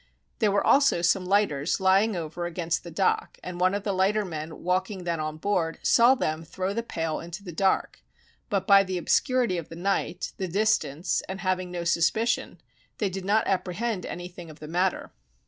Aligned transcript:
There 0.39 0.51
were 0.51 0.65
also 0.65 1.03
some 1.03 1.27
lighters 1.27 1.79
lying 1.79 2.15
over 2.15 2.47
against 2.47 2.83
the 2.83 2.89
dock, 2.89 3.37
and 3.43 3.59
one 3.59 3.75
of 3.75 3.83
the 3.83 3.93
lightermen 3.93 4.57
walking 4.63 5.03
then 5.03 5.19
on 5.19 5.37
board, 5.37 5.77
saw 5.83 6.15
them 6.15 6.43
throw 6.43 6.73
the 6.73 6.81
pail 6.81 7.19
into 7.19 7.43
the 7.43 7.51
dark; 7.51 8.01
but 8.49 8.65
by 8.65 8.83
the 8.83 8.97
obscurity 8.97 9.59
of 9.59 9.69
the 9.69 9.75
night, 9.75 10.31
the 10.37 10.47
distance, 10.47 11.21
and 11.29 11.41
having 11.41 11.69
no 11.69 11.83
suspicion, 11.83 12.59
they 12.97 13.11
did 13.11 13.25
not 13.25 13.45
apprehend 13.45 14.07
anything 14.07 14.49
of 14.49 14.57
the 14.57 14.67
matter. 14.67 15.11